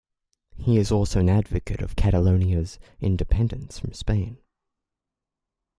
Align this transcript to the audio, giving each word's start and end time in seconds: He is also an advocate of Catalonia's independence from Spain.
He 0.57 0.77
is 0.79 0.91
also 0.91 1.19
an 1.19 1.29
advocate 1.29 1.79
of 1.79 1.95
Catalonia's 1.95 2.79
independence 3.01 3.77
from 3.77 3.93
Spain. 3.93 4.39